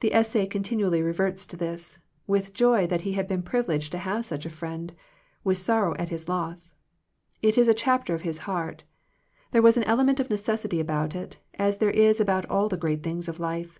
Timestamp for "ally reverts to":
0.86-1.56